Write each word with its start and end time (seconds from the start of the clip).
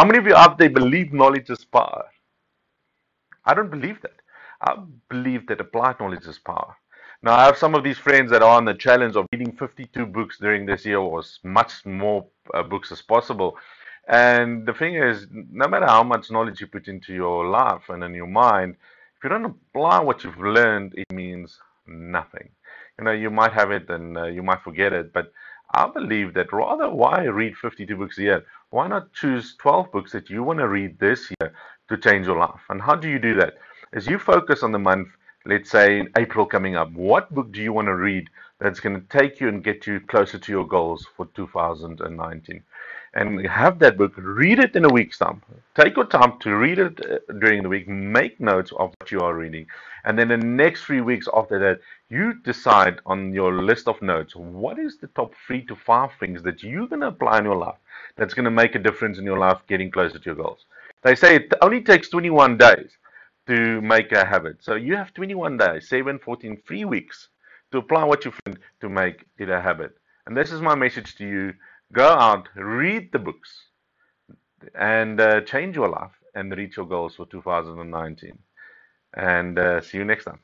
How 0.00 0.06
many 0.06 0.16
of 0.16 0.26
you 0.26 0.34
out 0.34 0.56
there 0.56 0.70
believe 0.70 1.12
knowledge 1.12 1.50
is 1.50 1.62
power? 1.62 2.06
I 3.44 3.52
don't 3.52 3.70
believe 3.70 4.00
that. 4.00 4.18
I 4.62 4.78
believe 5.10 5.46
that 5.48 5.60
applied 5.60 6.00
knowledge 6.00 6.24
is 6.26 6.38
power. 6.38 6.74
Now, 7.22 7.34
I 7.34 7.44
have 7.44 7.58
some 7.58 7.74
of 7.74 7.84
these 7.84 7.98
friends 7.98 8.30
that 8.30 8.42
are 8.42 8.56
on 8.56 8.64
the 8.64 8.72
challenge 8.72 9.14
of 9.14 9.26
reading 9.30 9.52
52 9.52 10.06
books 10.06 10.38
during 10.38 10.64
this 10.64 10.86
year, 10.86 10.96
or 10.96 11.18
as 11.18 11.38
much 11.44 11.84
more 11.84 12.24
uh, 12.54 12.62
books 12.62 12.90
as 12.90 13.02
possible. 13.02 13.58
And 14.08 14.64
the 14.64 14.72
thing 14.72 14.94
is, 14.94 15.26
no 15.30 15.68
matter 15.68 15.84
how 15.86 16.02
much 16.02 16.30
knowledge 16.30 16.62
you 16.62 16.66
put 16.66 16.88
into 16.88 17.12
your 17.12 17.46
life 17.46 17.90
and 17.90 18.02
in 18.02 18.14
your 18.14 18.26
mind, 18.26 18.76
if 19.18 19.24
you 19.24 19.28
don't 19.28 19.44
apply 19.44 20.00
what 20.00 20.24
you've 20.24 20.40
learned, 20.40 20.94
it 20.96 21.12
means 21.12 21.58
nothing. 21.86 22.48
You 22.98 23.04
know, 23.04 23.12
you 23.12 23.28
might 23.28 23.52
have 23.52 23.70
it 23.70 23.90
and 23.90 24.16
uh, 24.16 24.28
you 24.28 24.42
might 24.42 24.62
forget 24.62 24.94
it, 24.94 25.12
but 25.12 25.30
I 25.72 25.88
believe 25.88 26.34
that 26.34 26.52
rather 26.52 26.90
why 26.90 27.24
read 27.24 27.56
52 27.56 27.96
books 27.96 28.18
a 28.18 28.22
year? 28.22 28.46
Why 28.70 28.88
not 28.88 29.12
choose 29.12 29.54
12 29.56 29.92
books 29.92 30.12
that 30.12 30.28
you 30.28 30.42
want 30.42 30.58
to 30.58 30.68
read 30.68 30.98
this 30.98 31.30
year 31.30 31.52
to 31.88 31.96
change 31.96 32.26
your 32.26 32.38
life? 32.38 32.60
And 32.68 32.82
how 32.82 32.96
do 32.96 33.08
you 33.08 33.18
do 33.18 33.34
that? 33.36 33.54
As 33.92 34.06
you 34.06 34.18
focus 34.18 34.62
on 34.62 34.72
the 34.72 34.78
month, 34.78 35.08
let's 35.46 35.70
say 35.70 36.00
in 36.00 36.10
April 36.16 36.44
coming 36.44 36.76
up, 36.76 36.90
what 36.92 37.32
book 37.34 37.52
do 37.52 37.62
you 37.62 37.72
want 37.72 37.86
to 37.86 37.94
read 37.94 38.28
that's 38.58 38.80
going 38.80 39.00
to 39.00 39.18
take 39.18 39.40
you 39.40 39.48
and 39.48 39.64
get 39.64 39.86
you 39.86 40.00
closer 40.00 40.38
to 40.38 40.52
your 40.52 40.66
goals 40.66 41.06
for 41.16 41.26
2019? 41.34 42.62
And 43.14 43.44
have 43.46 43.78
that 43.80 43.96
book, 43.96 44.12
read 44.16 44.58
it 44.58 44.76
in 44.76 44.84
a 44.84 44.88
week's 44.88 45.18
time. 45.18 45.42
Take 45.74 45.96
your 45.96 46.06
time 46.06 46.38
to 46.40 46.54
read 46.56 46.78
it 46.78 47.00
uh, 47.04 47.32
during 47.40 47.62
the 47.62 47.68
week, 47.68 47.88
make 47.88 48.38
notes 48.40 48.72
of 48.72 48.94
what 48.98 49.10
you 49.10 49.20
are 49.20 49.34
reading, 49.34 49.66
and 50.04 50.18
then 50.18 50.28
the 50.28 50.36
next 50.36 50.84
three 50.84 51.00
weeks 51.00 51.28
after 51.34 51.58
that, 51.58 51.80
you 52.08 52.34
decide 52.34 53.00
on 53.06 53.32
your 53.32 53.62
list 53.62 53.88
of 53.88 54.00
notes 54.00 54.34
what 54.36 54.78
is 54.78 54.98
the 54.98 55.08
top 55.08 55.32
three 55.46 55.64
to 55.66 55.76
five 55.76 56.10
things 56.18 56.42
that 56.42 56.62
you're 56.62 56.86
going 56.86 57.00
to 57.00 57.08
apply 57.08 57.38
in 57.38 57.44
your 57.44 57.56
life 57.56 57.78
that's 58.16 58.34
going 58.34 58.44
to 58.44 58.50
make 58.50 58.74
a 58.74 58.78
difference 58.78 59.18
in 59.18 59.24
your 59.24 59.38
life 59.38 59.60
getting 59.68 59.90
closer 59.90 60.18
to 60.18 60.24
your 60.24 60.34
goals. 60.34 60.64
They 61.02 61.14
say 61.14 61.36
it 61.36 61.52
only 61.62 61.82
takes 61.82 62.08
21 62.08 62.58
days 62.58 62.90
to 63.46 63.80
make 63.80 64.12
a 64.12 64.24
habit. 64.24 64.58
So 64.60 64.74
you 64.74 64.96
have 64.96 65.14
21 65.14 65.56
days, 65.56 65.88
7, 65.88 66.18
14, 66.18 66.62
three 66.66 66.84
weeks 66.84 67.28
to 67.72 67.78
apply 67.78 68.04
what 68.04 68.24
you 68.24 68.32
find 68.44 68.58
to 68.80 68.88
make 68.88 69.24
it 69.38 69.48
a 69.48 69.60
habit. 69.60 69.96
And 70.26 70.36
this 70.36 70.52
is 70.52 70.60
my 70.60 70.74
message 70.74 71.16
to 71.16 71.26
you 71.26 71.54
Go 71.92 72.06
out, 72.06 72.48
read 72.54 73.10
the 73.12 73.18
books, 73.18 73.50
and 74.74 75.20
uh, 75.20 75.40
change 75.40 75.76
your 75.76 75.88
life 75.88 76.12
and 76.34 76.56
reach 76.56 76.76
your 76.76 76.86
goals 76.86 77.16
for 77.16 77.26
2019. 77.26 78.38
And 79.14 79.58
uh, 79.58 79.80
see 79.80 79.98
you 79.98 80.04
next 80.04 80.24
time. 80.24 80.40